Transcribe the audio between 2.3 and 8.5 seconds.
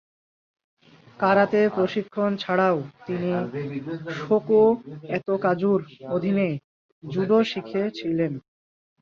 ছাড়াও তিনি শোকো ইতোকাজুর অধীনে জুডো শিখেছিলেন।